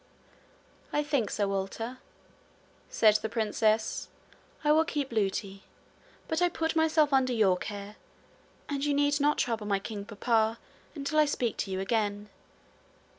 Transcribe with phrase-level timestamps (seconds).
[0.91, 1.99] 'I think, Sir Walter,'
[2.89, 4.07] said the princess,
[4.63, 5.61] 'I will keep Lootie.
[6.27, 7.97] But I put myself under your care;
[8.67, 10.57] and you need not trouble my king papa
[10.95, 12.29] until I speak to you again.